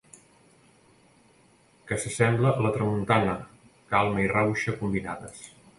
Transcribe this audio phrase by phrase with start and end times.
[1.91, 3.39] Que s’assembla a la tramuntana:
[3.95, 5.51] calma i rauxa combinades.